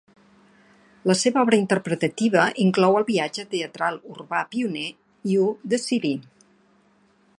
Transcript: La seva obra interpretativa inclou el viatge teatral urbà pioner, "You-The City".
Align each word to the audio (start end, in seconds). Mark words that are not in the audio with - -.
La 1.09 1.15
seva 1.23 1.41
obra 1.47 1.59
interpretativa 1.63 2.45
inclou 2.63 2.97
el 3.01 3.05
viatge 3.11 3.45
teatral 3.53 4.01
urbà 4.15 4.41
pioner, 4.57 4.89
"You-The 5.35 5.81
City". 5.89 6.17